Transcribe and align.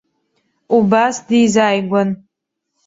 Убас 0.77 1.15
дизааигәан. 1.27 2.09